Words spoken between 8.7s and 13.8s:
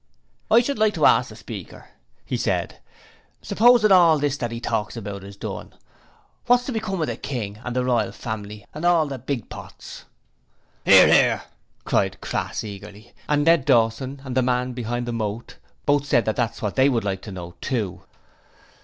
and all the Big Pots?' ''Ear, 'ear,' cried Crass, eagerly and Ned